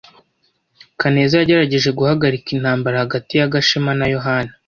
Kaneza 1.01 1.33
yagerageje 1.37 1.89
guhagarika 1.99 2.47
intambara 2.55 3.01
hagati 3.03 3.33
ya 3.35 3.51
Gashema 3.53 3.93
na 3.99 4.05
Yohana. 4.15 4.51